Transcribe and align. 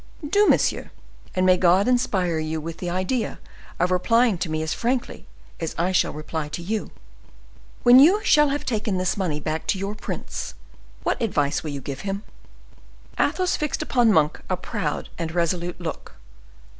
"Do, 0.27 0.47
monsieur; 0.49 0.89
and 1.35 1.45
may 1.45 1.57
God 1.57 1.87
inspire 1.87 2.39
you 2.39 2.59
with 2.59 2.77
the 2.79 2.89
idea 2.89 3.37
of 3.79 3.91
replying 3.91 4.39
to 4.39 4.49
me 4.49 4.63
as 4.63 4.73
frankly 4.73 5.27
as 5.59 5.75
I 5.77 5.91
shall 5.91 6.11
reply 6.11 6.47
to 6.47 6.61
you." 6.63 6.89
"When 7.83 7.99
you 7.99 8.23
shall 8.23 8.49
have 8.49 8.65
taken 8.65 8.97
this 8.97 9.15
money 9.15 9.39
back 9.39 9.67
to 9.67 9.77
your 9.77 9.93
prince, 9.93 10.55
what 11.03 11.21
advice 11.21 11.61
will 11.61 11.69
you 11.69 11.81
give 11.81 12.01
him?" 12.01 12.23
Athos 13.19 13.55
fixed 13.55 13.83
upon 13.83 14.11
Monk 14.11 14.41
a 14.49 14.57
proud 14.57 15.09
and 15.19 15.33
resolute 15.33 15.79
look. 15.79 16.15